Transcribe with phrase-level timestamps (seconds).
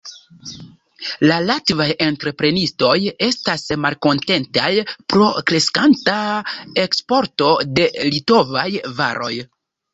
[1.31, 2.95] La latvaj entreprenistoj
[3.27, 4.71] estas malkontentaj
[5.15, 6.19] pro kreskanta
[6.89, 8.69] eksporto de litovaj
[9.01, 9.35] varoj.